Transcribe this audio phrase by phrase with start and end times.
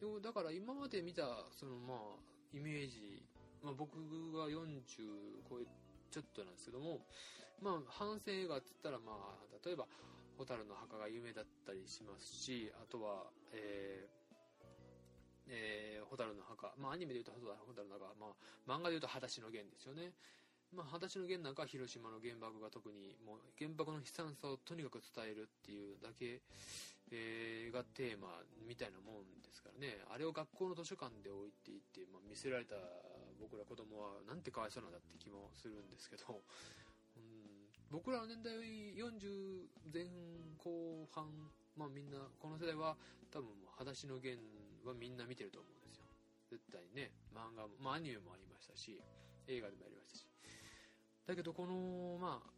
[0.00, 1.98] でもだから今まで見たそのまあ
[2.52, 3.22] イメージ、
[3.62, 3.96] まあ、僕
[4.32, 4.78] が40
[5.48, 5.64] 超え
[6.10, 7.00] ちょっとなんですけども
[7.60, 9.86] まあ反省映画っつったらまあ例えば
[10.38, 14.26] 「蛍の墓」が有名だったりしますしあとはえー
[15.48, 20.12] えー、蛍の墓、まあ、アニメで言うと蛍の墓、まあ、漫画で言うと裸足の弦ですよね。
[20.74, 26.42] まあ、裸足の弦なんかは広島の原爆が特にもう原爆の悲惨さをとにかく伝えるっていうだけ、
[27.12, 30.02] えー、がテーマみたいなもんですからね。
[30.10, 32.74] あれを学校の図書館で置いていって、まあ、見せられた
[33.38, 36.42] 僕ら子供はなんてかわいそうなんだって気もするんですけど、
[37.16, 38.58] うん、僕らの年代
[38.96, 40.10] 40前
[40.58, 41.30] 後半
[41.76, 42.96] まあみんなこの世代は
[43.30, 44.38] 多分もう裸足の弦
[44.84, 46.04] はみんな見てると思うんですよ。
[46.50, 47.12] 絶対ね。
[47.34, 49.00] 漫画も、まあ、アニメもありましたし
[49.48, 50.35] 映画でもありましたし。
[51.26, 52.56] だけどこのまあ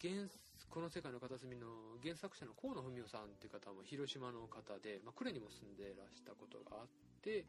[0.00, 0.26] 原
[0.68, 1.66] この世界の片隅の
[2.02, 6.88] 原作者の河野文夫さんっていう方も広島の方で、まあ、呉にも住んでらしたことがあっ
[7.22, 7.44] て、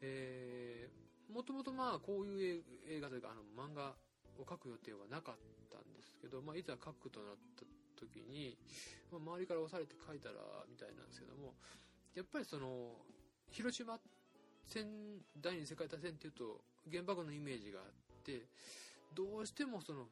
[0.00, 3.92] えー、もともとまあこういう映画というかあの漫画
[4.38, 5.36] を描く予定はなかっ
[5.68, 7.66] たんですけど、まあ、いざ描くとなった
[7.98, 8.56] 時に、
[9.10, 10.38] まあ、周りから押されて書いたら
[10.70, 11.52] みたいなんですけども
[12.14, 12.96] やっぱりその
[13.50, 13.98] 広島
[14.66, 14.86] 戦
[15.36, 17.86] 第二次世界大戦っていうと原爆のイメージがあっ
[18.24, 18.46] て
[19.14, 20.06] どうしてもその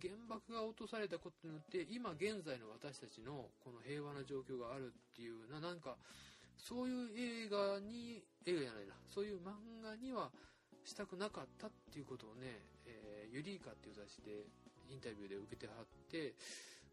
[0.00, 5.96] 原爆が落とされたことによって今現在の私たちのこの平和な状況があるっていうななんか
[6.56, 10.30] そういう映画に映画じゃないなそういう漫画には
[10.84, 14.44] したくなかったっていうことをね、えー、ユリーカっていう雑誌で
[14.90, 16.34] インタビューで受けてはって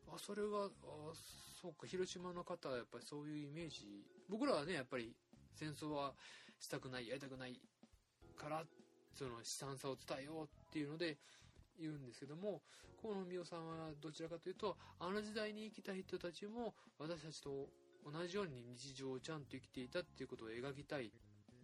[0.08, 1.12] あそれはあ
[1.62, 3.86] そうか広島の方はやっぱりそういうイメージ。
[4.30, 5.14] 僕らはねやっぱり
[5.54, 6.14] 戦争は
[6.60, 7.60] したくないやりたくない
[8.38, 8.64] から
[9.14, 11.18] その悲惨さを伝えようっていうので
[11.78, 12.62] 言うんですけども
[13.02, 17.68] 河野美桜さんはどちらかというとあの時代に生きた人たちも私たちと
[18.06, 21.12] 同じように日常をちゃんと生きていたっていうことを描きたい。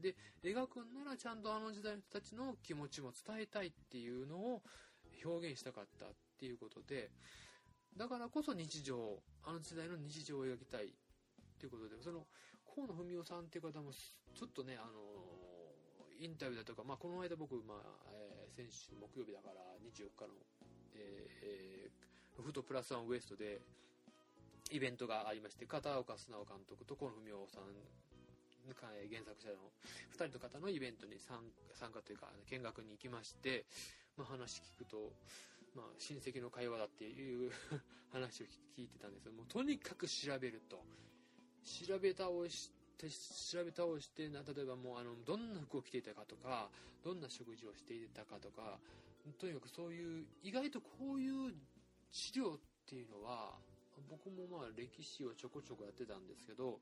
[0.02, 4.62] で描くんならちゃんとあの時代の人たちの気持ちも伝えたいっていうのを
[5.26, 7.10] 表現したかったっていうことで
[7.98, 10.90] だからこそ日常あの時代の日常を描きたいっ
[11.58, 12.28] ていうことでその
[12.76, 15.47] 河野文夫さんっていう方もちょっとねあの
[16.20, 20.34] インタビューだとか、まあ、この間僕、まあえー、先週木曜日だから24日の、
[20.96, 23.62] えー、フトプラスワンウエストで
[24.72, 27.64] イベントがありまして片岡素直監督と河野文夫さん
[28.68, 29.72] 原作者の
[30.12, 31.40] 2人の方のイベントに参
[31.92, 33.64] 加というか見学に行きまして、
[34.18, 35.14] まあ、話聞くと、
[35.74, 37.52] まあ、親戚の会話だっていう
[38.12, 38.46] 話を
[38.76, 39.24] 聞いてたんです。
[39.24, 40.84] けどもとにかく調べると。
[41.68, 42.72] 調べ倒し
[43.06, 46.70] 調べ倒して例えばもうあのどんな服を着ていたかとか
[47.06, 48.80] どんな食事をしていたかとか
[49.40, 51.54] とにかくそういう意外とこういう
[52.12, 52.60] 資料っ
[52.90, 53.54] ていうのは
[54.10, 56.80] 僕もまあ歴史をちょこちょこやってたんですけど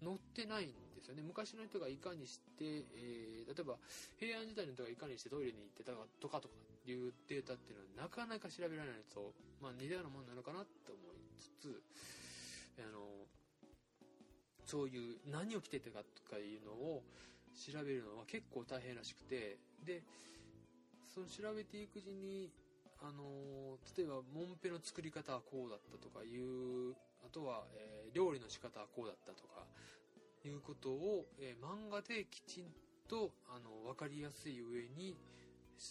[0.00, 1.20] 載ってないんですよね。
[1.20, 3.76] 昔の人がいかにして、えー、例えば
[4.16, 6.54] 平安時代の人がいかにしてトイレに行ってたかとかとか
[6.88, 11.82] いうデータっていうのはなかなか調べられないと、まあ、似たようなもんなのかなって思いつつ
[12.80, 13.09] あの
[14.70, 17.02] そういう何を着てたかとかいうのを
[17.58, 20.06] 調べるのは結構大変らしくてで
[21.10, 22.46] その調べていくうちに
[23.02, 26.94] あの例えばもんぺの作り方はこうだったとかいう
[27.26, 29.66] あとは、えー、料理の仕方はこうだったとか
[30.46, 32.70] いうことを、えー、漫画できちん
[33.08, 35.18] とあの分かりやすい上に、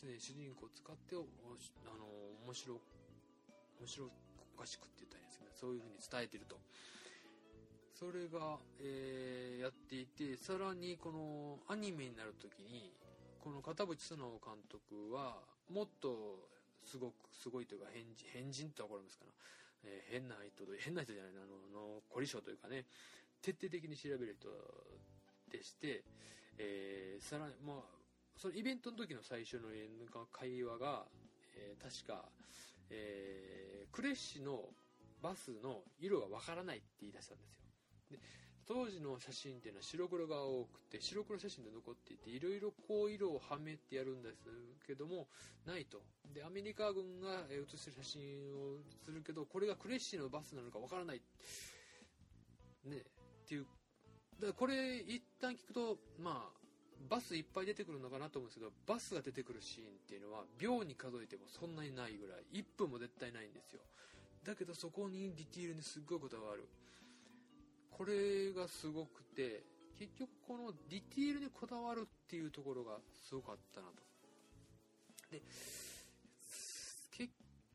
[0.07, 2.07] ね、主人公を使っておあの
[2.47, 6.55] 面白おかしくって言ったらいいんですけどそういうふうに伝えてると。
[7.99, 12.95] それが、えー、やっていてさらにこのアニメになる時に
[13.43, 15.35] この片渕素直監督は
[15.67, 16.47] もっと
[16.87, 19.31] すごくすごいというか変人変人って怒りますから、
[19.83, 22.85] えー、変な人と変な人じゃないなあのの凝り性というかね
[23.43, 24.47] 徹底的に調べる人
[25.51, 26.05] でして、
[26.57, 27.99] えー、さらにまあ
[28.39, 29.67] そのイベントの時の最初の
[30.31, 31.03] 会話が、
[31.51, 32.23] えー、確か、
[32.91, 34.71] えー、呉市の
[35.21, 37.58] バスの色がわからないって言い出したんですよ。
[38.11, 38.17] で
[38.69, 44.35] 当時の写真っていうのは白黒が多くて白黒写真で残っていていろいろこう色をはめてやるんです
[44.85, 45.27] けども
[45.65, 46.01] ないと。
[46.33, 48.21] でアメリカ軍が写してる写真
[48.53, 51.21] をするけどこれがクレッシーのバスなのかわからない。
[52.85, 53.65] ねっていう。
[54.39, 56.59] だからこれ一旦聞くとまあ
[57.09, 62.45] バスいっぱい出てくるのかなと思うんですけどバスが出てくるシーンっていうのは秒に数えてもそんなにないぐらい。
[62.53, 63.81] 1分も絶対ないんですよ。
[64.45, 66.69] だけどそこにディティールにすっごいことがある。
[67.99, 69.61] これがすごくて
[69.99, 72.93] 結局このディティールにこだわるっていうところが
[73.27, 73.93] すごかったなと。
[75.29, 75.41] で、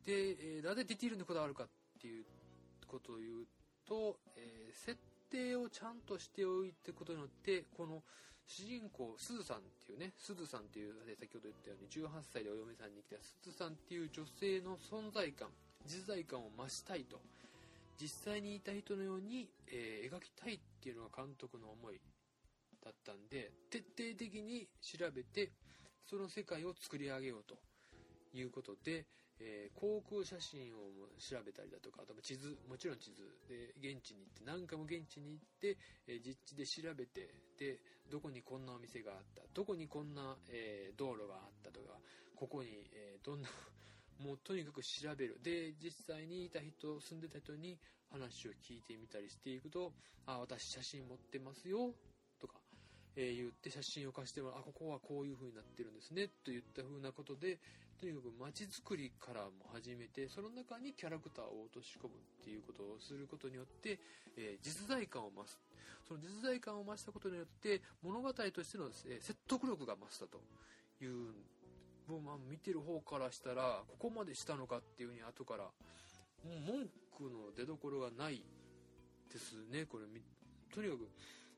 [0.05, 1.69] で、え、なぜディティールにこだわるかっ
[2.01, 2.25] ていう
[2.87, 3.47] ことを言う
[3.87, 4.99] と、えー、設
[5.31, 8.03] 定をちゃんとしておいてことによってこの
[8.47, 15.49] 主人公すずさんっていうねすずさんっていう先ほど言ったように18歳でお嫁さんに来たすずさんっていう女性の存在感
[15.87, 17.21] 実在感を増したいと
[18.01, 22.01] 実際にいた人のように、えー、描きたいっていうのが監督の思い
[22.85, 25.53] だったんで徹底的に調べて
[26.09, 27.57] その世界を作り上げようと
[28.37, 29.07] いうことで、
[29.41, 37.81] えー、航空写真を調べたりだとかあと地図もちろん地図で現地に行って何回も現地に行って、えー、実地で調べてで
[38.11, 41.97] どこにこんなお店があったどこにこんな、えー、道路があったとか
[42.35, 43.49] ここに、えどんな
[44.21, 45.39] もうとにかく調べる。
[45.43, 47.79] で実際にいた人住んでた人に
[48.11, 49.93] 話を聞いてみたりしていくと
[50.27, 51.95] 「あ私写真持ってますよ」
[52.41, 52.61] とか、
[53.17, 57.59] えー、言って写真を貸してもらう「あここはこういう風になってるんですね」といった風なことで
[57.99, 63.99] とにかく街づくりからも始めてその中にキャラクターを落とし込むっていうことをすることによって、
[64.37, 65.59] えー、実在感を増す。
[66.07, 70.39] その実在感を増したことによって物語としての、え説得力が増したと
[71.01, 71.33] いう
[72.09, 75.71] もうまあ見てる方からしたらここまでしたのかっていうふうに後からも
[76.45, 78.43] う文句の出どころがない
[79.33, 80.05] ですねこれ。
[80.75, 81.09] とにかく。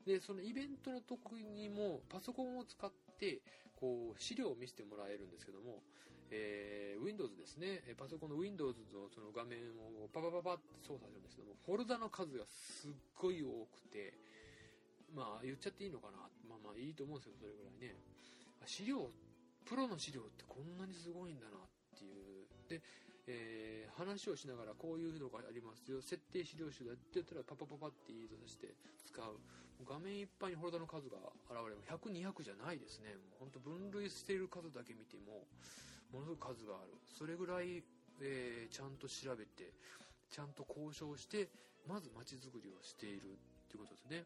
[0.05, 2.89] でそのイベントの時にもパソコンを使っ
[3.19, 3.41] て
[3.75, 5.83] こう資料を見せてもらえるんですけども、
[6.31, 7.83] えー、Windows ですね。
[7.97, 9.59] パソコンの Windows のその画面
[10.01, 14.13] をパパパパって操作するんですけどもフォルダの数がすっごい多くて
[15.13, 16.23] まあ言っちゃっていいのかな。
[16.47, 17.99] まあまあいいと思うんですけどそれぐらいね。
[18.65, 19.11] 資料
[19.67, 22.47] プロの資料ってこんなにすごいんだなっていう。
[22.71, 22.81] で、
[23.27, 26.01] えー、話をしながらこういうのがありますよ。
[26.01, 28.71] 設定資料集だって言ったらパパパパって言い出して
[29.05, 29.39] 使う。
[29.85, 31.17] 画面いっぱいにフォルダの数が
[31.51, 31.83] 現れる。
[31.85, 33.13] 100200じゃないですね。
[33.37, 35.45] もう本当分類している数だけ見ても
[36.15, 36.95] ものすごく数がある。
[37.03, 37.83] それぐらい、
[38.23, 39.75] えー、ちゃんと調べて
[40.31, 41.51] ちゃんと交渉して
[41.85, 44.23] まず街づくりをしているっていうことですね。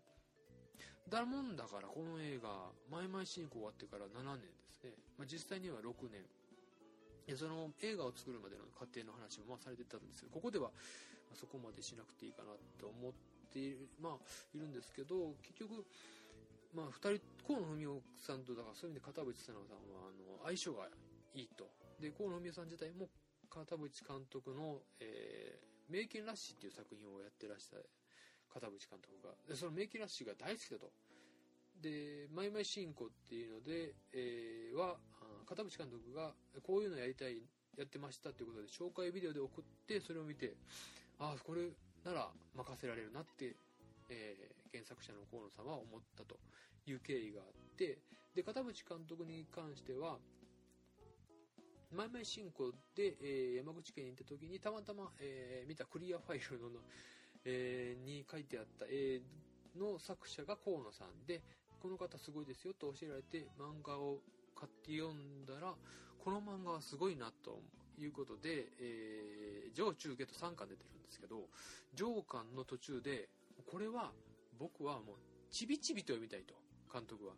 [1.10, 4.61] だもんだからこの映画「マイマイ進行」終わってから7年。
[4.84, 6.26] ね、まあ、実際には6年。
[7.36, 10.72] その映画を作るまでの過程の話もまあされてたんですけどここでは
[11.34, 13.14] そこまでしなくていいかなと思っ
[13.54, 14.18] ている,、まあ、
[14.54, 15.86] いるんですけど結局、
[16.74, 20.90] まあ、2人河野文夫さんとだからそういう意味で片渕沙奈さんはあの相性が
[21.34, 21.70] いいと。
[22.00, 23.08] で河野文夫さん自体も
[23.50, 27.78] 片渕監督の「えー、名犬ラッシュ」っていう作品をやってらした
[28.50, 30.92] 片渕監督がでそのメイキラッシュが大好きだと。
[31.82, 34.98] で「マイマイ進行」っていうので、えー、は
[35.46, 36.34] 片渕監督が
[36.64, 37.42] こういうのやりたい
[37.78, 40.54] やってましたっていうことで紹介ビデオで送ってそれを見て
[41.20, 41.70] ああこれ
[42.04, 43.56] なら任せられるなって、
[44.10, 46.38] えー、原作者の河野さんは思ったと
[46.86, 47.98] いう経緯があって
[48.36, 50.18] で片渕監督に関しては
[51.92, 56.80] マイマイ進行で、えー、山口県に行った時にたまたま、えー、見たクリアファイルの
[57.46, 59.22] えー、に書いてあった絵
[59.80, 61.42] の作者が河野さんで
[61.82, 64.20] この方すごいですよと教えられて漫画を
[64.56, 65.74] 買って読んだら
[66.24, 67.60] この漫画はすごいなと
[67.98, 71.48] いうことで、えー、上中下と3巻出てるんですけど
[71.96, 73.30] 上巻の途中で
[73.70, 74.12] これは
[74.60, 75.16] 僕はもう
[75.52, 76.54] ちびちびと読みたいと
[76.94, 77.34] 監督は。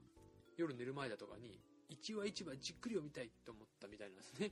[0.57, 4.51] 夜寝る前だとかに1話1話じっくり読みたいと思ったみたいなんですね。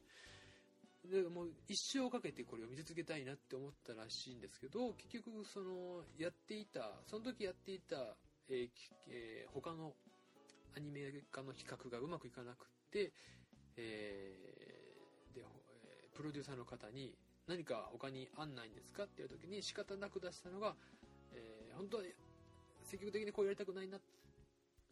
[1.09, 8.15] でもう一生かけてこれを見続けたいなって思ったらしいんですけど結局そのやっていたその時やっていた、
[8.55, 9.93] えー、他の
[10.75, 11.01] アニメ
[11.31, 13.11] 化の企画がうまくいかなくて、
[13.77, 15.43] えー、で
[16.15, 17.15] プロデューサーの方に
[17.47, 20.75] 何か他に案ないんですかっていう時に仕方なく出したのが、
[21.33, 22.03] えー、本当は
[22.83, 23.97] 積極的にこうやりたくないな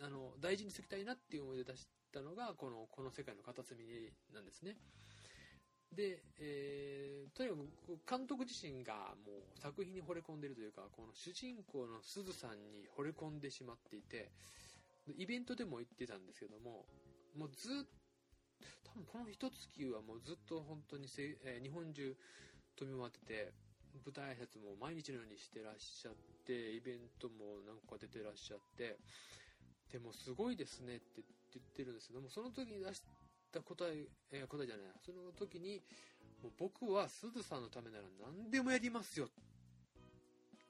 [0.02, 3.84] あの大事にしておきたいなっていう思いで出したのがこのこの世界の片隅
[4.34, 4.78] なんですね。
[5.96, 14.32] で、えー、とにかく監督自身がもう作品に惚れ込んでるというかこの主人公のすずさんに惚れ込んでしまっていて
[15.18, 16.86] イベントでも言ってたんですけども
[17.36, 22.16] もうずっと多分この一月はもうずっと本当にせ、えー、日本中
[22.76, 23.54] 飛び回ってて
[24.06, 26.14] 舞台挨拶も毎日のようにしてらっしゃっ
[26.46, 28.98] てイベントも何個か出てらっしゃって
[29.92, 31.22] でもすごいですねって
[31.54, 33.02] 言ってるんですけどもその時に出し
[33.52, 35.82] た答え、えー、答えじゃないその時に
[36.44, 39.30] もう僕はすずさんのためなら何でもやりますよっ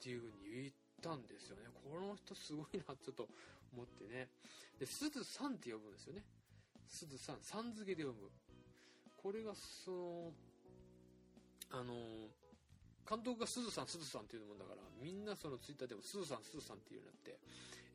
[0.01, 1.63] ていうふうに言ったんですよね。
[1.75, 3.27] この人すごいなちょっと
[3.73, 4.29] 思ってね。
[4.79, 6.23] ですずさんって呼ぶんですよね。
[6.87, 8.31] すずさんさん付けで読む。
[9.21, 10.31] これがその
[11.71, 11.93] あの
[13.07, 17.37] 監督がすずさんすずさんっていうもんだからみんなそのツイッターでもすずさんすずさんっていうようになって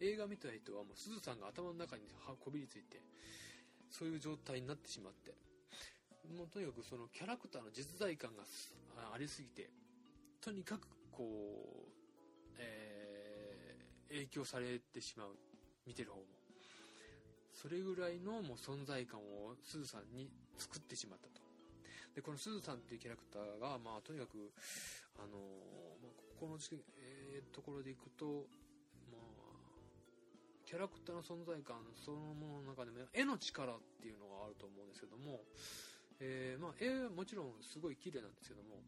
[0.04, 2.02] 映画見た人はもうすずさんが頭の中に
[2.42, 2.98] こびりついて
[3.96, 5.34] そういう状態になってしまって。
[6.36, 8.42] もうとにかくそのキャラクターの実在感が
[9.12, 9.68] ありすぎて
[10.40, 13.76] とにかくこう、え
[14.08, 15.36] 影響されてしまう。
[15.86, 16.24] 見てる方も。
[17.52, 21.40] それぐらいのもう存在感をすずさんに作ってしまったと。
[22.14, 24.52] でこのすずさんっていうキャラクターが、まあ、とにかく、
[25.18, 25.38] あの
[26.02, 26.58] まあ、ここの、
[26.98, 28.46] えー、ところでいくと、
[30.74, 35.38] キャラクターの存在感そのものの中でも絵の力っていうのがあると思うんですけども、
[36.18, 38.82] えー、まあ、絵はもちろんすごい綺麗なんですけども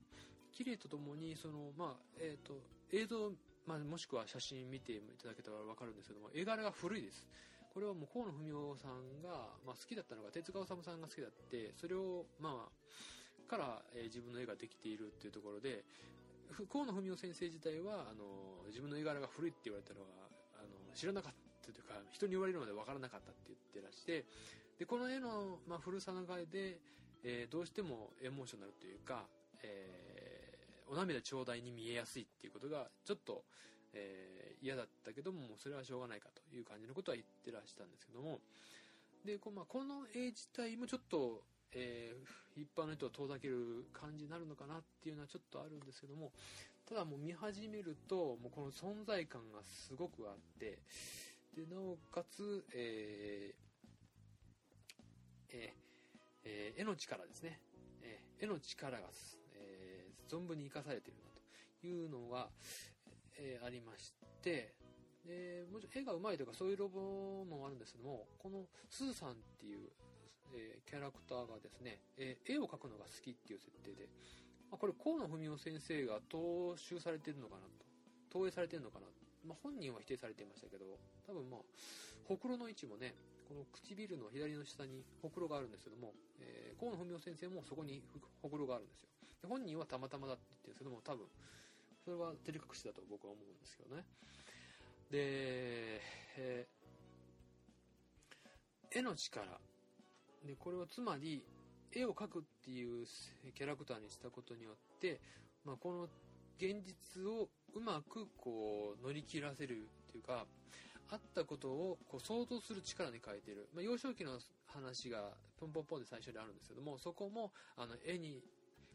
[0.51, 2.59] 綺麗とともにその、まあえーと、
[2.91, 3.31] 映像、
[3.71, 7.23] まあ、もしくは写真見ていただけたら分かるんですけども絵柄が古いです。
[7.71, 15.87] これはもう河野文雄さんが、まあ、好きだったのが手塚治虫さんが好きだってそれをまあから、えー、自分の絵ができているっていうところで
[16.67, 20.27] 河野文雄先生自体はあの自分の絵柄が古いって言われたのは
[20.59, 21.46] あの知らなかった。
[21.73, 24.25] というか人に言われるまで分からなかったって言ってらして
[24.79, 26.79] でこの絵の、まあ、古さの回で、
[27.25, 29.25] えー、どうしてもエモーショナルというか、
[29.63, 33.43] えー、お涙頂戴に見えやすいっていうことがちょっと、
[33.95, 38.41] えー、嫌だったけどもそれはしょうがないかという感じのことは言ってらしたんですけども
[39.25, 41.43] でこ,、まあ、この絵自体もちょっと、
[41.73, 46.33] えー、一般の人を遠ざける感じになるのかなっていうのはちょっとあるんですけども
[46.89, 50.79] ただもう見始めるともうこの存在感がすごくあって
[51.57, 53.67] でなおかつ、えー
[55.49, 55.87] えー
[56.45, 57.59] えー、絵の力ですね、
[58.03, 59.07] えー、絵の力が、
[59.55, 61.31] えー、存分に生かされているな
[61.81, 62.51] というのが、
[63.39, 64.75] えー、ありまして、
[65.25, 69.89] でもちろん絵がうまいとかそういうロボもあるんですけどもこのスーさんっていう、
[70.55, 74.11] えー、キャラクターがですね、えー、絵を描くのが好きっていう設定で、
[74.71, 77.87] まあ、これ河野文雄先生が踏襲されてるのかなと
[78.31, 79.07] 投影されてるのかな、
[79.47, 80.85] まあ、本人は否定されていましたけど
[81.27, 81.61] 多分まあ
[82.25, 83.15] ほくろの位置もね
[83.49, 88.03] この唇の左の下にほくろがあるんですけども、えー、河野文雄先生もそこに
[88.43, 89.09] ほくろがあるんですよ
[89.43, 91.27] で本人はたまたまだって言ってるんですけども多分
[92.07, 94.05] それは照れ隠しだと僕は思うんですけどね。
[95.11, 96.01] で、
[96.39, 99.45] えー、絵の力。
[100.47, 101.43] で、これはつまり、
[101.93, 103.05] 絵を描くっていう
[103.55, 105.21] キャラクターにしたことによって、
[105.65, 106.09] まあ、この
[106.59, 110.47] 現実をうまくこう乗り切らせるっていうか、
[111.11, 113.69] あったことをこう想像する力に変えてる。
[113.75, 115.31] まあ、幼少期の話が
[115.61, 118.43] ポンポンポンで最初にあるんですけども、そこもあの絵に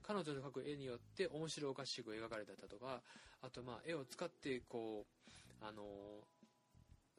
[0.04, 3.02] 彼女の描く絵によって面白おかしく描かれたりだとか
[3.42, 5.84] あとまあ絵を使ってこうあの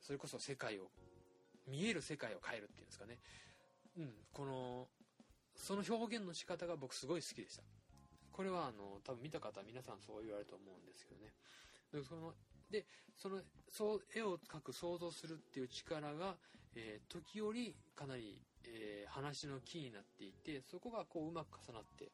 [0.01, 0.91] それこそ世界を
[1.69, 3.19] 見える世界を変えるっていうんですかね
[3.99, 4.89] うんこの
[5.55, 7.63] その表現の仕方が僕すごい好きでした
[8.33, 11.33] これはあの多分見た方は皆さんそう言われると思うんですけどね。
[11.93, 12.35] でその
[12.71, 12.87] で
[13.17, 16.37] そのそう絵を描く想像するっていう力が、
[16.75, 22.11] えー、時折かなり、えー、話のキーになっていてそこがこううまく重なって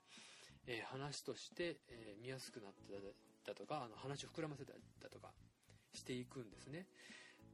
[0.70, 2.92] えー、話として、え、見やすくなって
[3.44, 5.32] たとかあの話を膨らませたりだとか
[5.94, 6.86] していくんですね。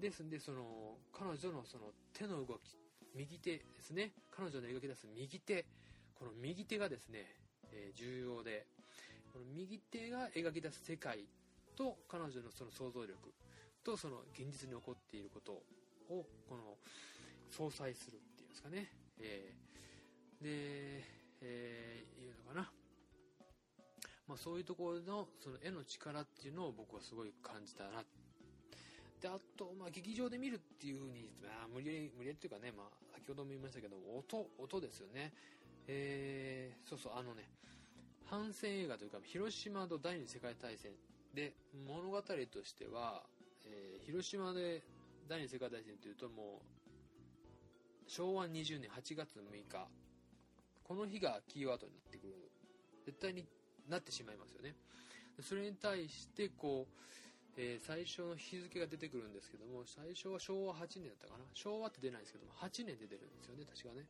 [0.00, 2.76] ですんでその彼女のその手の動き
[3.14, 4.10] 右手ですね。
[4.32, 5.64] 彼女の描き出す右手
[6.18, 7.24] この右手がですね、
[7.74, 8.66] えー、重要で
[9.32, 11.26] この右手が描き出す世界
[11.76, 13.34] と彼女のその想像力
[13.84, 16.78] とその現実に起こっていることをこの
[17.50, 18.88] 相殺するっていうんですかね、
[19.20, 21.04] えー、で、
[21.42, 22.70] えー、いうのかな。
[24.26, 28.02] まあ、そういうところのその絵の力っていうのを僕はすごい感じたな。
[29.20, 35.32] であと、まあ、劇場で見るっていうふうに、まあ、無理やり無理っていうかね、まあ、先ほども言いましたけど音音ですよね。
[35.86, 37.48] えー、そうそうあのね
[38.26, 40.92] 反戦映画というか広島と第二次世界大戦
[41.34, 41.52] で
[41.86, 42.32] 物語と
[42.64, 43.22] しては、
[43.66, 44.82] えー、広島で
[45.28, 46.74] 第二次世界大戦というともう
[48.06, 49.86] 昭和20年8月6日
[50.84, 52.34] この日がキーワードになってくる
[53.06, 53.44] 絶対に
[53.88, 54.74] なってしまいますよね。
[55.42, 56.94] それに対してこう、
[57.56, 64.06] えー、最初の日付が出てくるんですけども最初は昭和8年だったかな昭和って出ないんですけども8年で出るんですよね確かね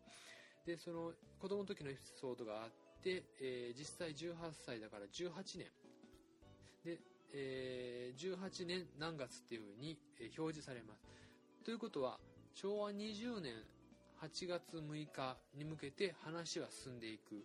[0.66, 2.70] でその子供の時のエピソードがあっ
[3.02, 5.66] て、えー、実際18歳だから18年。
[6.84, 6.98] で、
[7.34, 9.98] えー、18年何月っていうふうに
[10.38, 11.04] 表示されます。
[11.64, 12.18] ということは
[12.54, 13.54] 昭和20年
[14.22, 17.44] 8月6日に向けて話は進んでいく。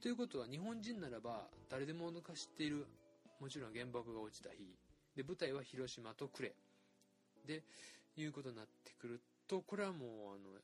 [0.00, 2.86] ということは日本人ならば誰でもか知っている
[3.40, 4.76] もちろん原爆が落ちた日。
[5.16, 6.52] で舞台は広島と呉。
[7.46, 7.64] で
[8.16, 10.58] いうことになってくるとこれはもうあの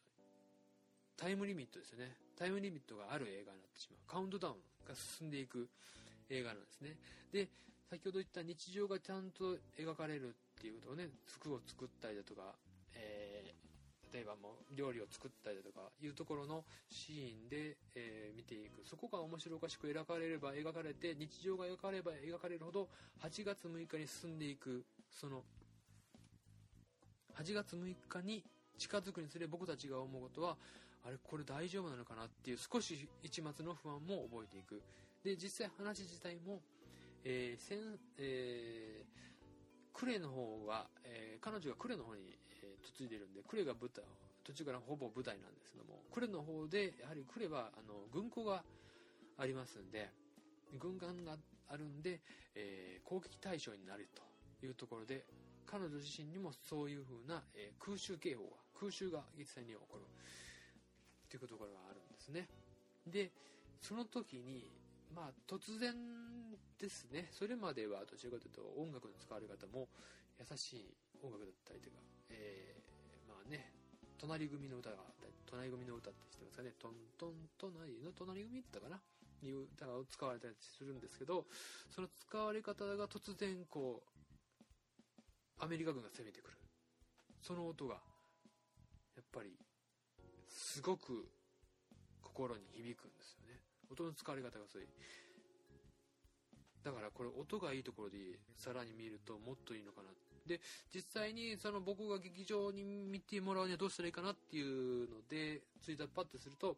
[1.17, 2.13] タイムリミットですよね。
[2.39, 4.01] タイムリミットがある映画になってしまう。
[4.07, 4.55] カウントダウン
[4.87, 5.69] が進んでいく
[6.29, 6.97] 映画なんですね。
[7.33, 7.49] で
[7.89, 12.55] 先ほど言った日常がちゃんと描かれるっていうことをね服を作ったりだとか、
[12.95, 13.55] え
[14.13, 18.85] 例えばもう料理を作ったりだとかいうところのシーンで、えー、見ていく。
[18.85, 22.89] そこが面白おかしく描かれれば描かれて日常が描かれれば描かれるほど
[23.23, 24.85] 8月6日に進んでいく。
[25.11, 25.43] その
[27.35, 28.43] 8月6日に
[28.79, 30.57] 近づくにつれ僕たちが思うことは
[31.07, 34.83] あれこれ大丈夫なのかなっていう少し一末の不安も覚えていく。
[35.23, 36.61] で実際話自体も、
[37.25, 37.79] えー先
[38.19, 44.05] えー、クレの方が、えー彼女がクレの方に、えー嫁いでるんでクレが舞台
[44.45, 48.63] 途中からほぼ舞台なんですけどもクレの方でやはりクレはあの軍港が
[49.39, 50.11] ありますんで
[50.79, 51.37] 軍艦が
[51.69, 52.21] あるんで、
[52.55, 54.09] えー攻撃対象になる
[54.61, 55.25] というところで
[55.67, 60.05] 彼女自身にもそういう風な、えー空襲警報が空襲が実際に起こる。
[61.29, 62.49] というところがあるんですね。
[63.07, 63.31] で
[63.81, 64.71] その時に
[65.15, 65.95] まあ突然
[66.79, 67.29] ですね。
[67.31, 69.89] それまではどちらかというと音楽の使われ方も
[70.39, 71.97] 優しい音楽だったりとか、
[72.31, 73.73] えーまあね
[74.19, 76.73] 隣組の歌があったり隣組の歌って知ってますかね。
[76.79, 79.01] トントン隣の隣組って言ったかな
[79.45, 81.45] いう歌が使われたりするんですけど
[81.95, 86.57] その使われ方が突然こうアメリカ軍が攻めてくる
[87.43, 87.95] その音が
[89.15, 89.51] やっぱり
[90.57, 91.29] すごく
[92.23, 93.61] 心に響くんですよね。
[93.93, 94.87] 音の使われ方がそうい。
[96.83, 98.17] だからこれ音がいいところで
[98.57, 100.09] さらに見るともっといいのかな
[100.47, 100.61] で
[100.95, 106.77] 実際にその僕が劇場に見てもらうにはどうしたらいいかなっていうのでツイッターパッとすると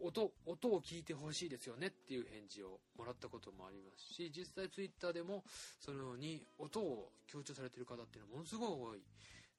[0.00, 5.44] 音音を聞いてほしいですよねっていう返事をもらったこともありますし実際ツイッターでも
[5.78, 9.02] そのように音を強調されてる方っていうのはものすごい多い。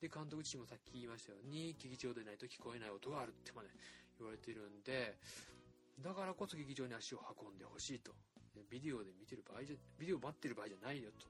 [0.06, 3.70] で監督自身もさっき言いましたように劇場でないと聞こえない音があるってまで
[4.22, 5.18] 言われてるんで
[5.98, 8.14] だからこそ劇場に足を運んでほしいと。
[8.72, 11.28] ビデオで見てる場合じゃビデオ待ってる場合じゃないよと。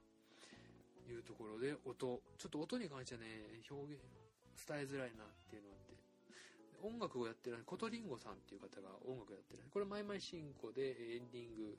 [1.05, 4.01] いうところで音ちょっと音に関してはね表現
[4.58, 5.96] 伝えづらいなっていうのがあって。
[6.82, 9.63] 音楽をやってるコトリンゴさんっていう方が音楽やってる。
[9.70, 11.77] これ「マイマイ新子」でエンディング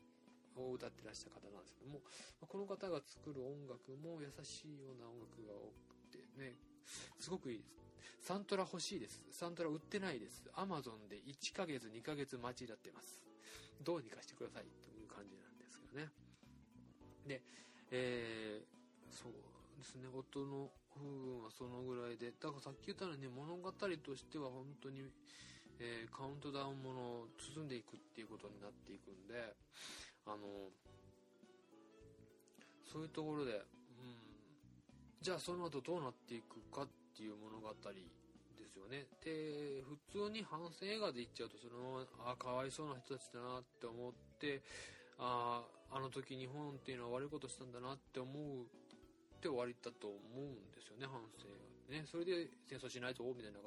[0.57, 2.01] を歌ってらした方なんですけども
[2.41, 6.57] この方が作る音楽も優しいような音楽が多くてね
[7.19, 7.77] すごくいいです
[8.27, 9.23] サントラ欲しいです。
[9.31, 10.43] サントラ売ってないです。
[10.57, 13.23] アマゾンで1ヶ月2ヶ月待ちになってます。
[13.85, 14.67] どうにかしてください。
[14.83, 16.11] という感じなんですけどね。
[17.25, 17.41] で
[17.93, 19.33] えーそう
[19.79, 20.11] ですね。
[20.11, 22.35] 音の部分はそのぐらいで。
[22.35, 25.07] だからさっき言ったようにね物語としては本当に、
[25.79, 29.55] えーカウントダウンものを包んでいくっていうことになっていくんで
[30.27, 30.75] あの
[32.91, 33.63] そういうところで、
[35.27, 37.75] じゃあその後どうなっていくかっていう物語で
[38.71, 39.11] すよね。
[39.27, 44.63] で普通に反戦映画で言っちゃうとそのあかわいそうな人たちだなって思って
[45.19, 52.07] あああの時日本っていうのは悪いことしたんだなって思うって終わりだと思うんですよね反省がね。
[52.07, 53.59] それで戦争しないとみたいな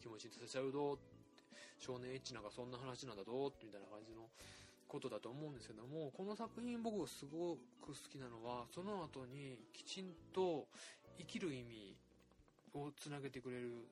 [0.00, 0.96] 気持ちにさせちゃうど
[1.76, 4.32] 少年エッチなんかそんな話なんだどみたいな感じの
[4.92, 10.68] ことだと思うんですけどもこの作品僕がすごく好きなのはその後にきちんと
[11.18, 11.96] 生きる意味
[12.74, 13.82] をつなげてくれるん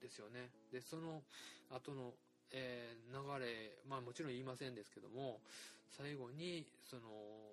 [0.00, 0.48] ですよね。
[0.72, 1.22] でその
[1.70, 2.12] 後の、
[2.52, 5.40] えー流れまあもちろん言いませんですけども
[5.90, 7.02] 最後にその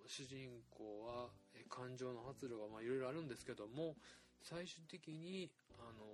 [0.05, 3.95] 主人公はえ感情の発露がまあいろいろあるんですけども
[4.43, 6.05] 最終的にあの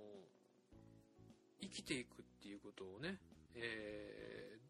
[1.60, 3.16] 生きていくっていうことをね、
[3.54, 4.64] えー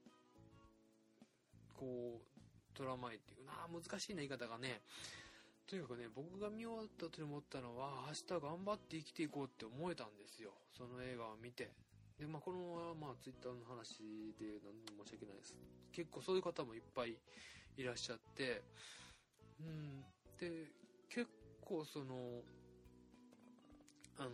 [1.74, 4.80] こう捉まえていくなあ難しいな言い方がね
[5.66, 10.52] とにかくね僕が見終わった後に思ったのは明日頑張って生きていこうって思えたんですよ。
[10.76, 11.72] その映画を見て。
[12.18, 13.98] でまあこのまあツイッターの話
[14.38, 15.54] で何でも申し訳ないです。
[15.92, 17.16] 結構そういう方もいっぱい
[17.76, 18.62] いらっしゃって。
[19.58, 20.04] うん。
[20.38, 20.68] で
[21.08, 21.30] 結
[21.64, 22.42] 構その
[24.18, 24.30] あの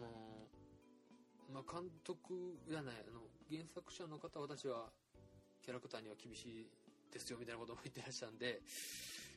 [1.54, 4.90] まあ監督じゃないあの原作者の方は私は
[5.62, 6.66] キャラクターには厳しい
[7.12, 8.60] ですよみたいなことも言ってらっしゃるんで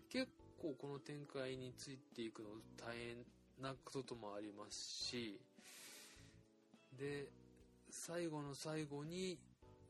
[0.09, 0.27] 結
[0.63, 2.49] 構この展開についていくの
[2.79, 3.17] 大変
[3.61, 5.39] なこともありますし
[6.97, 7.27] で
[7.89, 9.37] 最後の最後に、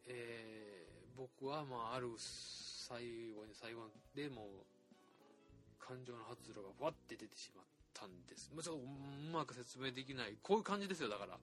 [0.08, 2.98] えー僕はまあある最
[3.38, 3.82] 後に最後
[4.16, 4.48] でも
[5.80, 8.50] 感情の発露がわって出てしまったんです。
[8.52, 8.88] もうちょっとう
[9.32, 11.10] まく説明できないこういう感じですよ。
[11.10, 11.38] だから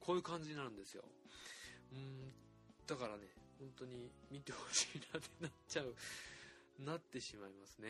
[0.00, 1.04] こういう感じになるんですよ。
[1.92, 2.32] うん
[2.86, 5.94] だからね本当に見てほしいなってなっちゃう
[6.82, 7.88] なってしまいますね。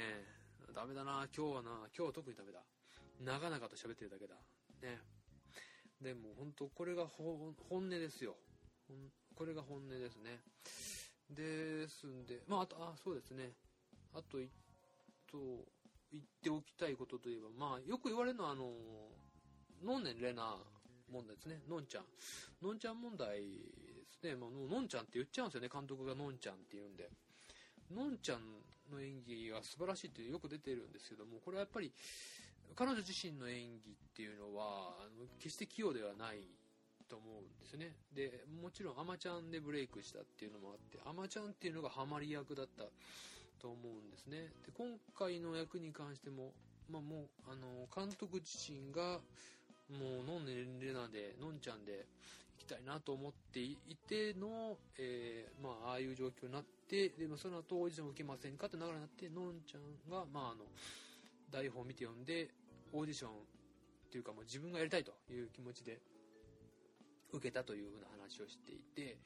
[0.73, 1.27] ダメだな。
[1.37, 1.71] 今日はな。
[1.97, 2.63] 今日は特にダメだ。
[3.21, 4.35] 長々と喋ってるだけだ。
[4.83, 4.99] ね。
[6.01, 8.37] でも本当これが本音ですよ。
[9.35, 10.41] これが本音ですね。
[11.29, 12.43] ですんで。
[12.47, 13.53] まああとあそうですね。
[14.15, 14.49] あとい
[15.31, 15.39] と
[16.11, 18.73] 言っておきたいことといえばまあよく言われるのはあの
[19.85, 20.57] のんねんレナ
[21.11, 21.61] 問題ですね。
[21.69, 22.05] のんちゃん。
[22.63, 23.47] のんちゃん問題で
[24.11, 25.69] すね、まあ、のんちゃんって言っちゃうんですよね。
[25.73, 27.11] 監督がのんちゃんって言うんで。
[27.95, 28.41] のんちゃん
[28.93, 31.93] の演技は素晴らしいってよく出てるんですけどもこれはやっぱり
[32.77, 36.39] 彼女自身の演技っていうのはあの決して器用ではない
[37.09, 37.91] と思うんですね。
[38.15, 42.85] でもちろんアマちゃんでブレイクしたっていうのもあってアマちゃんっていうのがハマり役だった
[43.61, 44.49] と思うんですね。
[44.65, 44.87] で今
[45.19, 46.53] 回の役に関しても、
[46.89, 49.19] まあ、もうあの監督自身が
[49.91, 52.07] もうのんねれなでのんちゃんで
[52.59, 53.77] 行きたいなと思ってい
[54.09, 60.67] ての、えー、まあああいう状況になってで、まあ、その後オーディション受けませんかって流れになってのんちゃんが、まあ、あの
[61.51, 62.51] 台本を見て読んで
[62.93, 63.33] オーディションっ
[64.11, 65.99] ていうかもう自分がやりたいという気持ちで
[67.33, 69.19] 受けたというふうな話をしていて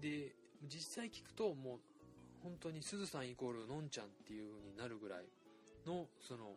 [0.00, 0.34] で
[0.66, 1.78] 実際聞くともう
[2.42, 5.24] 本当にすずさんイコールのんちゃんっていう風になるぐらい
[5.86, 6.56] のその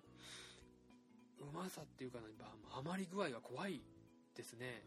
[1.40, 2.26] うまさっていうか、ね、
[2.70, 3.82] ハマり具合が怖い
[4.36, 4.84] ですね。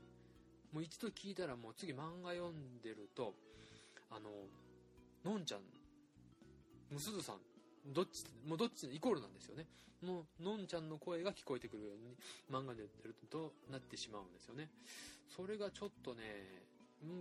[0.72, 3.34] もう一度聞いたらもう次漫画読んでると
[4.10, 4.30] あの
[5.24, 5.60] のんちゃん。
[6.92, 7.36] もすずさん。
[7.92, 9.66] どっちもうどっちイコールなんですよね。
[10.02, 12.16] もうのんちゃんの声が聞こえてくるように
[12.50, 14.68] 漫画でやってるとなってしまうんですよね。
[15.34, 16.22] それがちょっとね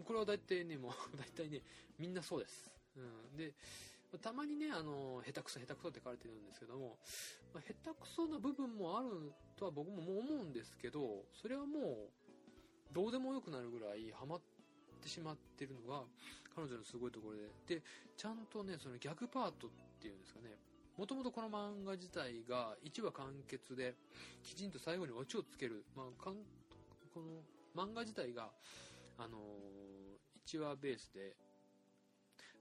[0.06, 1.62] これは大体ねもう 大体ね
[1.98, 2.72] みんなそうです。
[2.96, 3.02] う
[3.34, 3.54] ん、で
[4.22, 7.00] たまにねあの下手くそ下手くそって書かれてるんですけども、
[7.54, 12.12] まあ、下手くそな部分もあるとは僕も思うんですけどそれはも
[12.92, 14.42] うどうでもよくなるぐらいハマっ
[15.04, 16.04] てしまってるのが
[16.56, 17.36] 彼女のすごいところ
[17.68, 17.76] で。
[17.76, 17.82] で
[18.16, 20.58] ちゃんとねその逆パートっていうんですかね。
[20.98, 23.96] もともとこの漫画自体が1話完結で
[24.44, 26.36] きちんと最後にオチをつける、まあ、かん
[27.13, 27.42] この
[27.76, 28.52] 漫画自体が、
[29.18, 29.42] あのー、
[30.46, 31.36] 1話ベースで。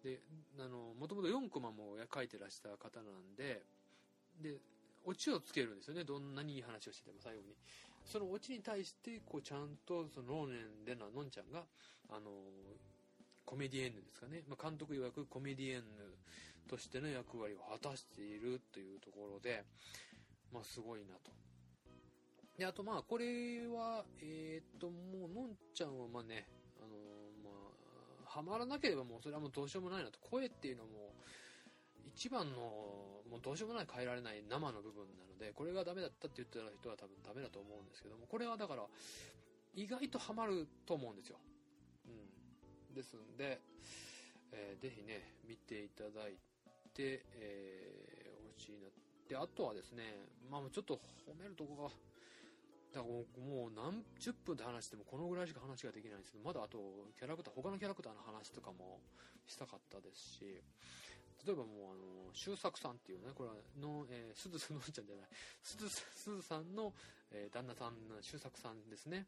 [0.02, 0.18] で
[0.59, 3.62] あのもともと4コマも書いてらした方なんで
[4.42, 4.57] で
[5.05, 6.05] オチをつけるんですよね。
[6.05, 7.55] どんなにいい話をしてても最後に。
[8.04, 11.64] そのオチに対してこうちゃんとその老年でののんちゃんが
[12.08, 12.30] あの
[13.44, 15.84] コメディエンヌですかね、まあ、監督曰くコメディエンヌ
[16.68, 19.64] としての役割を果たしているというところで、
[20.52, 21.30] まあ、すごいなと。
[22.58, 26.46] であとまあこれはえー、っともうのんちゃんはまあね
[28.32, 31.12] はまらなければもうそれはもうどうしようもないなと声っていうのも
[32.14, 32.61] 一番の
[33.31, 38.85] もうどうしようもない変えられない生の部分なのでこれがダメだったって言ってた人は多分ダメだと思うんですけどもこれはだから
[39.75, 41.38] 意外とハマると思うんですよ、
[42.07, 43.61] うん、ですんで、
[44.53, 46.37] えー、ぜひね見ていただい
[46.92, 48.88] て、えー、欲しいな
[49.29, 51.88] であとはですねまあちょっと褒めるとこが
[52.92, 56.77] だからもう何十分で話してもこのぐらいしか話ができないんですけど、まだあと
[57.18, 59.01] キャラクター、他のキャラクターの話とかも
[59.46, 60.61] したかったですし、
[61.44, 65.28] 例えばもうあの、周作さんっていうね、これはの、えー、すずすのんちゃんじゃない、
[65.62, 66.94] すず、すずさんの、
[67.31, 69.26] えー、旦那さん、周作さんですね。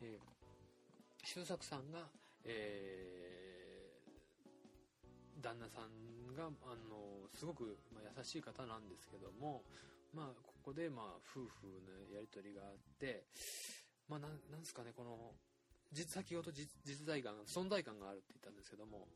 [0.00, 2.08] えー、周作さんが、
[2.44, 9.64] えー、旦那さんが、あの、すごく、まあ、優しい方なんですけども、
[10.12, 13.26] まあ、ここで、まあ、夫婦のやり取りがあって、
[14.08, 15.34] まあ、なん、なんですかね、この、
[15.92, 16.66] 実、先ほど実
[17.04, 19.08] 在感、存在感があるって言ったんですけども、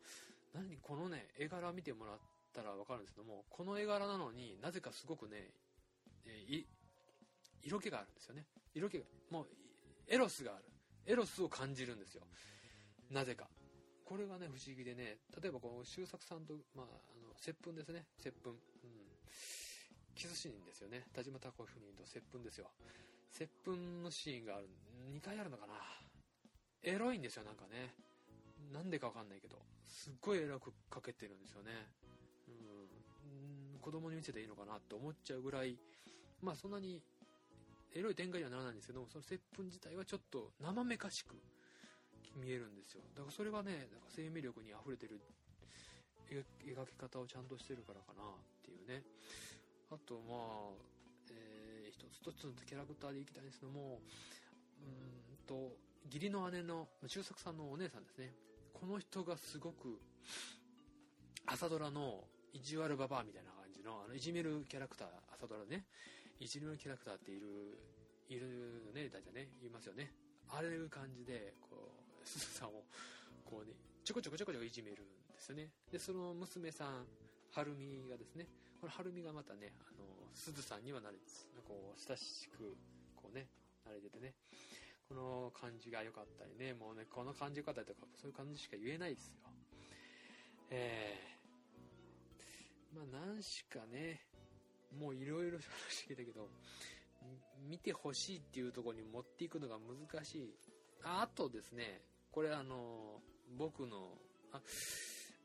[0.56, 2.18] 何、このね、絵柄見てもらっ
[2.54, 5.52] たらわかるんですけども、この絵柄なのになぜかすごくね、
[6.24, 6.64] えー、
[7.62, 8.46] 色気があるんですよね。
[8.74, 9.46] 色気が、もう、
[10.08, 10.64] エロスがある。
[11.04, 12.22] エロスを感じるんですよ。
[13.10, 13.46] なぜか。
[14.04, 16.88] これがね、不思議でね、例えばこの周作さんと、まあ、あ
[17.20, 18.06] の、接吻ですね。
[18.16, 18.52] 接吻。
[18.52, 18.58] うん。
[20.14, 21.04] キスシーンですよね。
[21.12, 22.70] 田島貴子夫人と接吻ですよ。
[23.30, 24.68] 接吻のシーンがある、
[25.12, 25.74] 2回あるのかな。
[26.82, 27.92] エロいんですよ、なんかね。
[28.72, 29.56] なんでかわかんないけど。
[29.86, 31.72] すっごいエロくかけてるんですよね。
[32.48, 33.80] うん。
[33.80, 35.76] 子供に見せていいのかなって思っちゃうぐらい、
[36.42, 37.00] まあそんなに
[37.94, 41.36] エロい展開にはならないんですけども、その接吻自体はちょっと生めかしく
[42.36, 43.02] 見えるんですよ。
[43.14, 45.20] だからそれがね、なんか生命力に溢れてる
[46.28, 48.26] 描き方をちゃんとしてるからかなっ
[48.62, 49.02] ていうね。
[49.90, 50.96] あとまあ、
[51.30, 54.00] えー、一つ一つのキャラクターでいきたいんですけども
[54.80, 55.76] うんと
[56.06, 58.32] 義理の姉の周作さんのお姉さんですね
[58.80, 59.98] この人がすごく
[61.46, 65.84] 朝ドラの意地悪ババアみたいな感じのあのいじめるキャラクター朝ドラね。
[66.38, 67.80] いじめるキャラクターっている
[68.28, 70.12] いるね大体ね言いますよね。
[70.50, 72.84] あれいう感じでこう すずさんを
[73.44, 73.72] こうね
[74.04, 75.70] ちょこちょこちょこちょこいじめるんですよね。
[75.90, 77.06] でその娘さん
[77.52, 78.46] はるみがですね。
[78.80, 81.16] これ、はるみがまたね、あの、すずさんには慣れ、
[81.66, 82.76] こう、親しく、
[83.16, 83.48] こうね、
[83.86, 84.34] 慣れててね、
[85.08, 89.34] この感じが良かったりね、もうね、この感じ良かったりとか、そういう感じしか言えないですよ。
[90.70, 94.20] えー、まあ、何しかね、
[94.98, 96.48] もういろいろ話してきたけど、
[97.68, 100.54] 見てほしいっていうところに持っていくのが難しい。
[101.04, 103.20] ああとですね、これあの、
[103.56, 104.18] 僕の、
[104.52, 104.60] あ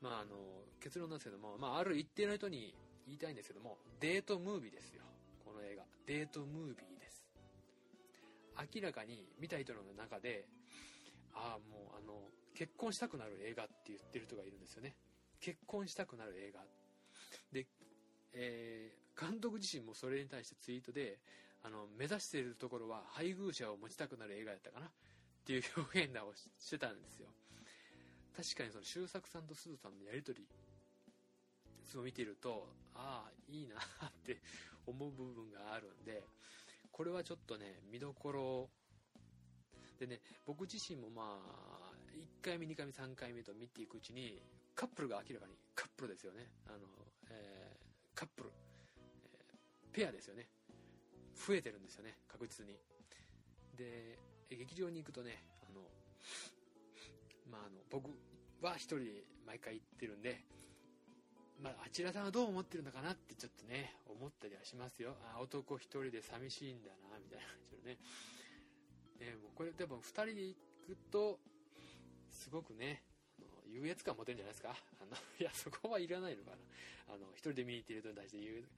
[0.00, 0.36] まああの、
[0.80, 2.74] 結論なんですけども、まあある一定の人に
[3.06, 5.02] 言いたいんですけども、デートムービーですよ。
[5.44, 5.84] この映画。
[6.06, 7.01] デートムービーで。
[8.74, 10.46] 明らかに見た人の中で、
[11.34, 14.94] ああもうあの結婚したくなる映画って言ってる人がいるんですよね。
[15.40, 16.60] 結婚したくなる映画。
[17.52, 17.66] で、
[18.34, 21.18] えー、監督自身もそれに対してツイートで
[21.62, 24.86] あの目指しているところは配偶者を持ちたくなる映画やったかな。
[24.86, 24.90] っ
[25.44, 27.26] ていう表現をしてたんですよ。
[28.36, 30.46] 確かにその周作さんとすずさんのやり取り
[31.98, 34.38] を見てるとああいいなって
[34.86, 36.22] 思う部分があるんで
[36.92, 38.70] これはちょっとね見どころ。
[39.98, 41.82] でね僕自身もまあ
[42.14, 44.40] 1回目2回目3回目と見ていくうちに
[44.74, 46.50] カップルが明らかにカップルですよね。
[46.66, 46.78] あの、
[47.30, 48.50] えー、カップル、
[48.96, 50.48] えー、ペアですよね。
[51.46, 52.78] 増えてるんですよね確実に。
[53.76, 54.18] で
[54.50, 55.80] 劇場に行くとねあの
[57.50, 58.10] まああの僕
[58.60, 59.04] は一人で
[59.46, 60.44] 毎回行ってるんで
[61.62, 65.14] まあ、あちらさんはどう思ってるのかなってちょっとね、思ったりはしますよ。
[65.32, 67.98] あ、男一人で寂しいんだな、みたいな感じのね。
[69.20, 70.56] ね、もうこれ多分二人で行
[70.88, 71.38] くと、
[72.30, 73.02] すごくね、
[73.38, 74.74] あの優越感持てるんじゃないですか？
[75.00, 77.14] あの、 いや、そこはいらないのかな。
[77.14, 78.68] あの、一人で見に行っている人に対して優越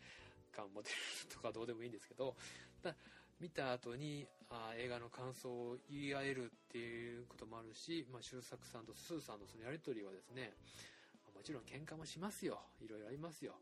[0.53, 0.97] 感持てる
[1.33, 2.37] とかどうでもいいんですけど、
[2.83, 2.94] だ
[3.40, 10.53] 見た後にあ映画の感想を言い合えるっていうこともあるし、まあ、周作さんとスーさんのそのやり取りはですね、
[11.35, 12.61] もちろん喧嘩もしますよ。
[12.81, 13.55] いろいろありますよ。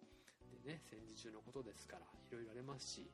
[0.65, 3.11] でね、戦時中のことですから、いろいろありますし、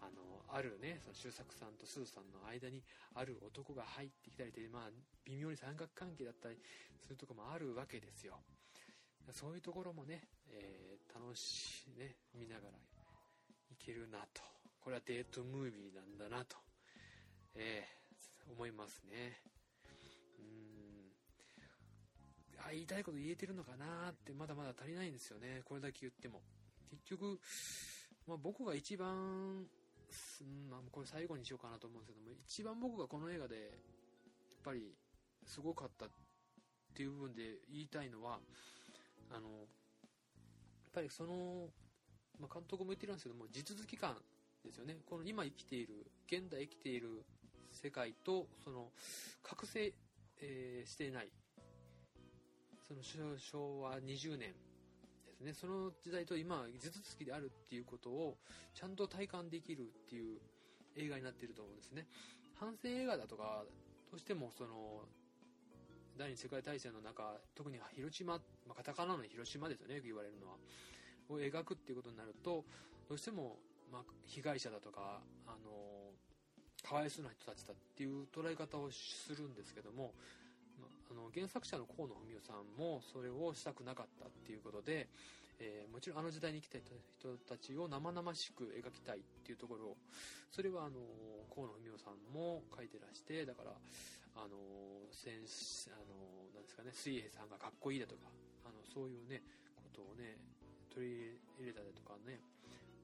[0.00, 2.82] あの、あるね、その周作さんとスーさんの間に
[3.14, 4.90] ある男が入ってきたりで、まあ、
[5.24, 6.56] 微妙に三角関係だったり
[7.00, 8.38] するとこもあるわけですよ。
[9.32, 12.78] そういうところもね、えー、楽しいね、見ながら
[13.70, 14.42] いけるなと。
[14.80, 16.56] これはデートムービーなんだなと、
[17.54, 19.47] えー、思いますね。
[22.66, 25.62] あ、言いたいこと言えてるのかなってまだまだ足りないんですよね。
[25.64, 26.42] これだけ言っても。
[26.90, 27.38] 結局、
[28.26, 29.66] まあ、僕が一番、
[30.70, 33.68] まあ、これ最後にしようかなと思うんですけども、一番僕がこの映画で、やっ
[34.64, 34.94] ぱり、
[35.46, 36.08] すごかったっ
[36.94, 38.38] ていう部分で言いたいのは、
[39.30, 39.66] あの、やっ
[40.92, 41.68] ぱりその、
[42.38, 44.16] まあ、監督も言ってるんですけども、地続き感
[44.64, 44.96] ですよね。
[45.06, 47.24] この今生きている、現代生きている
[47.72, 48.90] 世界と、その、
[49.42, 49.92] 覚醒、
[50.40, 51.30] えー、していない
[52.88, 53.02] その
[53.36, 54.54] 昭和20年
[55.26, 55.52] ですね。
[55.52, 58.38] その時代と今地続きであるっていうことを
[58.74, 60.38] ちゃんと体感できるっていう
[60.96, 62.06] 映画になっていると思うんですね。
[62.58, 63.64] 反戦映画だとか
[64.10, 65.04] どうしてもその
[66.16, 68.34] 第二次世界大戦の中特に広島、
[68.66, 70.56] まあ、カタカナの広島ですよねよく言われるのは。
[71.28, 72.64] を描くっていうことになると
[73.06, 73.58] どうしても、
[73.92, 76.10] まあ、被害者だとかあの
[76.82, 80.14] かわいそうな人たちだっていう捉え方をするんですけども
[81.10, 85.08] あの原作者の河野文夫さんもそれをしたくなかったっていうことで、
[85.58, 89.96] えー、もちろんあの時代に生きた人たちを生々しく描きたいっていうところを
[90.50, 91.00] それはあの
[91.54, 93.72] 河野文夫さんも書いてらしてだから
[94.36, 94.54] あの
[95.10, 95.42] 戦
[95.90, 98.30] あのなんですかね水平さんがかっこいいだとか
[98.64, 99.42] あのそういうね
[99.74, 100.38] ことをね
[100.94, 102.40] 取り入れたりとかね、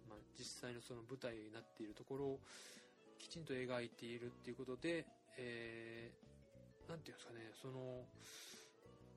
[0.09, 2.41] まあ、実際のその舞台になっているところを
[3.19, 5.07] きちんと描いているっていうことで、
[5.39, 6.34] えー
[6.89, 8.05] なんていうんですかね、その、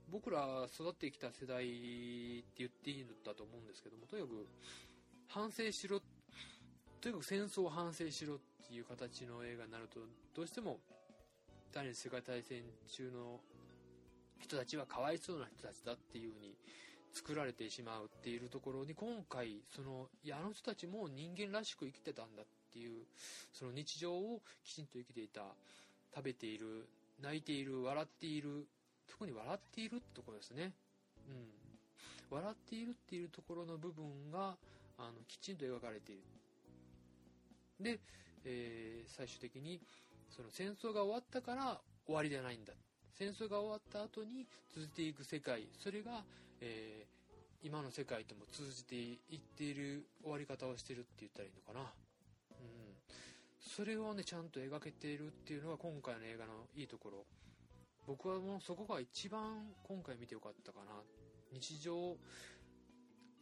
[0.09, 4.47] 僕ら育ってきた世代って言っていいんだと思うんですけども、とにかく
[5.27, 5.99] 反省しろ、
[7.01, 9.99] とにかく戦争を反省しろっていう形の映画になると、
[10.33, 10.79] どうしても
[11.73, 13.39] 第二次世界大戦中の
[14.39, 16.55] 人たちはかわいそうな人たちだっていうふうに
[17.13, 23.05] 作られてしまうっていうところに今回そのいやあの人たちも人間らしく生きてたんだっていう
[23.51, 25.41] その日常をきちんと生きていた
[26.15, 26.87] 食べている
[27.21, 28.67] 泣いている、笑っている、
[29.07, 30.73] 特に笑っているってところですね。
[31.27, 31.47] うん。
[32.29, 34.55] 笑っているっていうところの部分が、
[34.97, 36.21] あの、きちんと描かれている。
[37.79, 37.99] で、
[38.45, 39.79] えー、最終的に、
[40.29, 42.73] その戦争が終わったから終わりではないんだ。
[43.17, 46.23] 戦争が終わった後に続いていく世界、それが、
[46.61, 51.91] えー、今の世界とも通じていっている終わり方をしてるって言ったらいいのかな。
[53.77, 57.25] それをねちゃんと描けているっていうのが今回の映画のいいところ。
[58.07, 60.93] 僕はもうそこが一番今回見てよかったかな。
[61.53, 62.17] 日常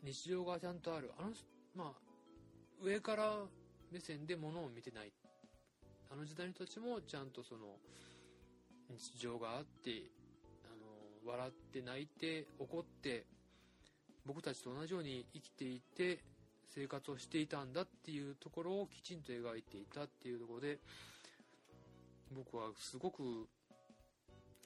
[0.03, 1.13] 日常がちゃんとある。
[1.17, 1.29] あの
[1.73, 3.45] まあ上から
[3.89, 5.13] 目線で物を見てない。
[6.11, 7.77] あの時代の人たちもちゃんとその
[8.89, 10.11] 日常があって
[10.65, 13.23] あの笑って泣いて怒って
[14.25, 16.19] 僕たちと同じように生きていて
[16.75, 20.79] 生活をしていたんだっていうところをきちんと描いていたっていうところで
[22.35, 23.47] 僕はすごく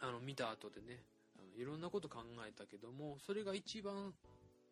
[0.02, 1.04] あの見た後でね
[1.38, 4.14] あのいろんなこと考えたけどもそれが一番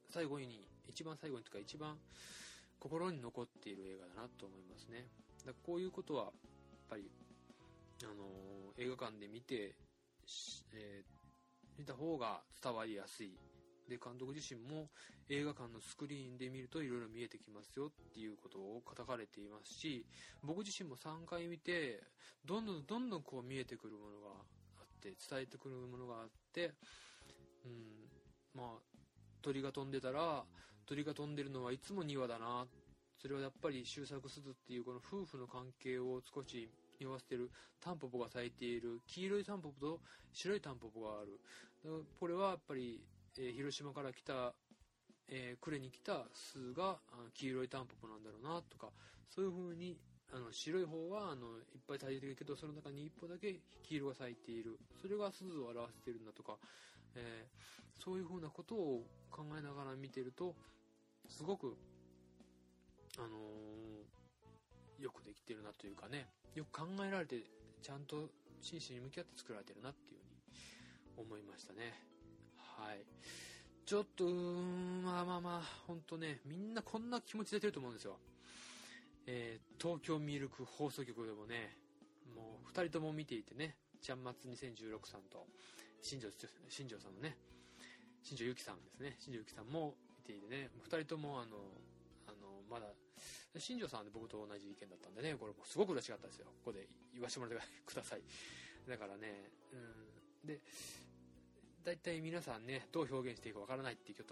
[0.09, 1.95] 最後に一番最後にというか一番
[2.79, 5.05] 心に残っている映画だなと思いますね。
[5.45, 6.33] だこういうことはやっ
[6.89, 7.09] ぱり
[8.03, 9.75] あの映画館で見て
[10.73, 13.31] えー、見た方が伝わりやすい
[13.89, 14.89] で監督自身も
[15.29, 20.05] 映画館のスクリーンで見るといろいろ見えてきますよっていうことを書かれていますし
[20.43, 22.03] 僕自身も3回見て
[22.45, 24.27] どんどんどんどんこう見えてくるものが
[24.79, 26.73] あって伝えてくるものがあって
[27.65, 28.97] うんまあ
[29.41, 30.43] 鳥が飛んでたら
[30.87, 32.65] 鳥が飛んでるのはいつも庭だな。
[33.21, 36.69] それはやっぱり周作すずっていうこの夫婦の関係を少し
[36.99, 37.49] 匂わせてる
[37.81, 39.99] タンポポが咲いている黄色いタンポポと
[40.31, 41.39] 白いタンポポがある。
[42.19, 43.01] これはやっぱり
[43.39, 44.53] えー、広島から来た、
[45.29, 46.97] えー、呉に来た巣が
[47.33, 48.89] 黄色いタンポポなんだろうなとか
[49.29, 49.97] そういう風に
[50.33, 56.57] あの白い方はあのいっぱい咲いてるけどその中に一歩だけ黄色が咲いているそれが鈴を表してるんだとか、
[57.15, 60.55] えー、そういう風なことを考えながら見てると
[61.29, 61.77] すごく
[63.17, 67.43] あのー、よくできてるなというかねよく考えられて
[67.81, 68.29] ちゃんと
[68.61, 70.19] 真摯に向き合って作られてるなっていう
[71.15, 72.16] 風に思いましたね。
[72.77, 73.01] はい。
[73.85, 78.17] ちょっと、まあまあまあ、ほんとね、みんなこんな気持ち出てると思うんですよ。
[79.25, 81.75] えー、東京ミルク放送局でもね、
[82.35, 85.47] もう2人とも見ていてね、ちゃんまつ2016さんと、
[86.01, 86.27] 新庄、
[86.69, 87.35] 新庄さんのね、
[88.21, 91.57] 新庄ゆきさんですね、新庄ゆきさんも見ていてね、2人ともあの、
[92.27, 92.87] あの、まだ、
[93.57, 96.45] 新庄さんで僕と同じ意見だったんでね、これもすごく嬉しかったですよ。
[96.63, 98.21] ここで言わせてもらってください。
[98.87, 100.59] だからね、うん、で、
[101.87, 104.25] 大体皆さんね、どう表現していいかわからないっていう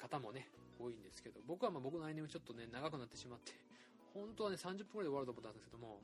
[0.00, 0.46] 方もね、
[0.78, 3.50] 多いんですけど、僕はまあ僕のアニメちょっとね、長くなってしまって、
[4.14, 5.98] 本当はね、30分ぐらいで終わると思ったんですけども、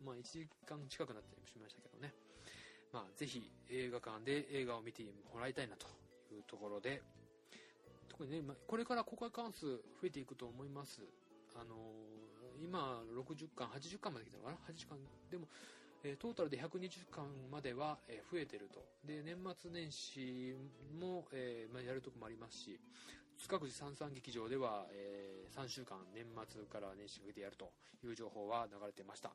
[0.00, 2.14] まあ1時間近くなってしまいましたけどね。
[2.96, 5.84] まあぜひ映画館で映画を見てもらいたいなと
[6.32, 7.02] いうところで、
[8.08, 9.66] 特にね、まあ、これから公開関数
[10.00, 11.04] 増えていくと思います。
[11.60, 14.96] あのー、今60巻、80巻まで来たのかな ?80 巻。
[15.28, 15.44] でも、
[16.04, 18.84] えトータルで120巻までは、え増えてると。
[19.04, 20.54] で、年末年始
[20.98, 22.78] も、え、まあ、やるとこもありますし、
[23.38, 27.72] 塚口三三劇場では、え、3週間、年末から年始にかけてやると
[28.04, 29.32] いう情報は流れてました。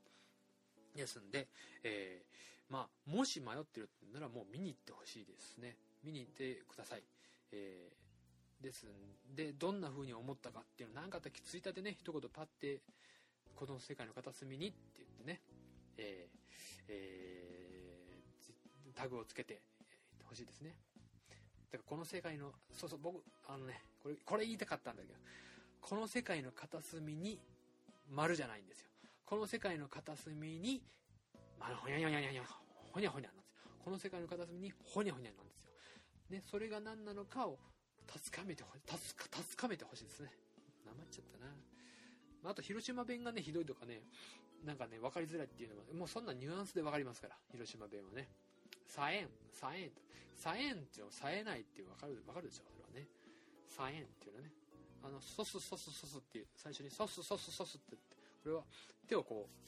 [0.96, 1.48] ですんで、
[1.84, 2.24] え、
[2.70, 5.78] まあ、もし迷ってるならもう見に行ってほしいですね。
[6.04, 7.04] 見に行ってください。
[7.52, 12.82] えー、ですんで、どんな風に思ったかっていうの、なんかあったらツイッターでね、一言パッて、
[13.56, 15.42] この世界の片隅にって言ってね、
[15.98, 16.23] え
[16.88, 19.62] えー、タグをつけて
[20.24, 20.76] ほしいですね。
[21.72, 25.20] だからこの世界の、そうそう、僕、あのね、これ、これ言いたかったんだけど、
[25.82, 27.40] この世界の片隅に
[28.10, 28.90] 丸じゃないんですよ。
[29.26, 30.84] この世界の片隅に、
[31.60, 32.44] まあ、ほにゃほにゃほにゃほにゃ、
[32.94, 33.72] ほにゃほにゃなんですよ。
[33.84, 35.72] この世界の片隅にほにゃほにゃなんですよ。
[36.30, 37.58] ね、それが何なのかを、
[38.06, 40.32] 確かめてほしい、確かめてほしいですね。
[40.86, 42.52] なまっちゃったな。
[42.52, 44.02] あと、広島弁がね、ひどいとかね、
[44.64, 48.30] なんかね、分かりづらいっていうのは、もうそんなニュアンスで分かりますから、広島弁はね。
[48.88, 49.92] さえん、さえん、
[50.36, 53.08] さえんっていうのさえないっていう分かる、分かるでしょ、それはね。
[53.68, 54.52] さえんっていうのはね。
[55.04, 58.64] あの、ソスソスソスっていう、最初にソスソスソスってって、これは
[59.08, 59.64] 手をこう、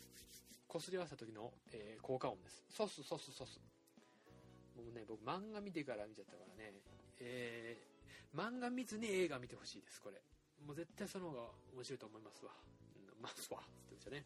[0.68, 2.64] こすり合わせた時の、えー、効果音です。
[2.70, 3.60] ソスソスソス。
[4.76, 6.74] もうね、僕漫画見てから見ちゃったからね、
[7.20, 10.22] えー、漫画見ずに映画見てほしいです、これ。
[10.66, 11.42] もう絶対その方が
[11.74, 12.52] 面白いと思いますわ。
[12.96, 13.60] うん、ますわ。
[13.60, 14.26] って言ってね。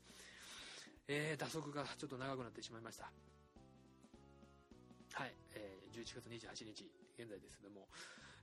[1.12, 3.10] えー、打足がちょっと長くなってしまいました。
[5.14, 6.86] はい、えー、11月28日、
[7.18, 7.88] 現在ですけども、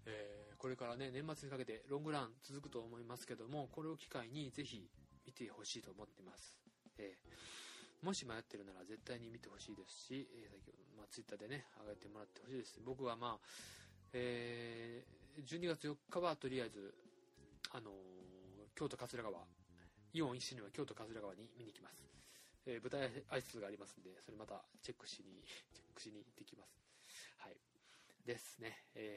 [0.04, 4.82] えー、これからね、年末にかけてロングラン続くと思いますけども、これを機会にぜひ
[5.24, 6.58] 見てほしいと思ってます。
[6.98, 12.80] えー、もし迷ってるなら絶対に見てほしいですし、えー、先ほど、まあ、ツイッターでね、上げてもらってほしいです。
[12.84, 13.48] 僕はまあ、
[14.12, 16.92] えー、12月4日はとりあえず、
[17.70, 17.94] あのー、
[18.74, 19.38] 京都桂川、
[20.14, 22.15] イオン一周には京都桂川に見に行きます。
[22.66, 26.82] えー、舞台挨拶がありますんで、それまたチェックしに、 チェックしに行ってきます。
[27.38, 27.56] はい。
[28.24, 28.84] ですね。
[28.94, 29.16] え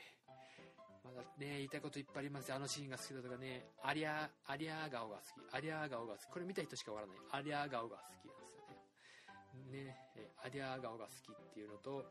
[1.03, 5.55] ー、まだね、言いたいこといっぱいありますあのシーンが好きだとかね、アリア、アリア顔が好き。
[5.55, 6.27] アリア顔が好き。
[6.29, 7.25] これ見た人しかわからない。
[7.31, 9.83] アリア顔が好きなんですよね。
[9.83, 12.05] ね、えー、アリア顔が好きっていうのと、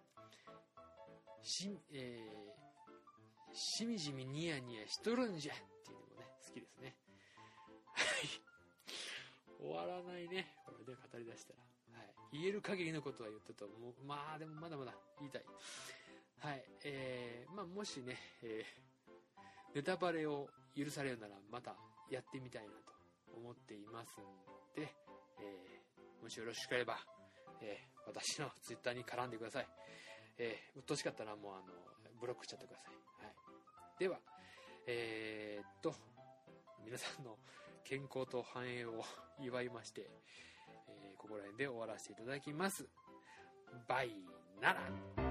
[1.42, 6.96] し、えー、しみじみニヤニヤしとるんじゃっていうのもね、好きですね。
[7.94, 8.47] はい。
[9.58, 10.54] 終わらないね。
[10.64, 11.60] これで語り出したら。
[11.98, 12.38] はい。
[12.40, 13.94] 言える限りのことは言ったと思う。
[14.06, 15.44] まあ、でもまだまだ言いたい。
[16.38, 16.64] はい。
[16.84, 21.74] えー、まあ、もしね、えー、ネタバレを許されるなら、また
[22.10, 22.92] やってみたいなと
[23.34, 24.24] 思っていますん
[24.80, 24.94] で、
[25.40, 26.98] えー、もしよろしければ、
[27.60, 29.66] えー、私のツイッターに絡んでください。
[30.38, 31.62] えー、うっとしかったらもうあの、
[32.20, 33.24] ブロックしちゃってください。
[33.24, 33.34] はい。
[33.98, 34.18] では、
[34.86, 35.94] えー、っと、
[36.84, 37.36] 皆さんの
[37.88, 39.02] 健康と繁栄を
[39.40, 40.10] 祝いまして、
[40.88, 42.86] えー、ここら辺で終わらせていただきます。
[43.86, 44.14] バイ
[44.60, 45.27] なら